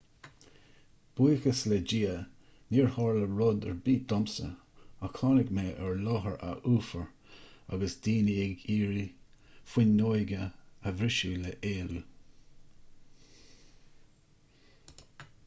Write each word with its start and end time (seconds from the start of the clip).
buíochas 1.17 1.59
le 1.71 1.77
dia 1.89 2.13
níor 2.69 2.87
tharla 2.93 3.25
rud 3.41 3.65
ar 3.71 3.73
bith 3.89 4.05
domsa 4.13 4.45
ach 5.07 5.11
tháinig 5.17 5.51
mé 5.57 5.65
ar 5.89 5.99
láthair 6.07 6.39
adhfhuafar 6.47 7.05
agus 7.77 7.95
daoine 8.07 8.37
ag 8.47 8.63
iarraidh 8.77 9.13
fuinneoga 9.73 10.39
a 10.45 10.95
bhriseadh 11.03 11.43
le 11.45 11.53
héalú 11.67 12.01